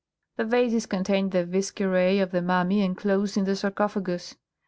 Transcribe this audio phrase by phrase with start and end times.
[0.37, 4.35] The vases contained the visceræ of the mummy enclosed in the sarcophagus.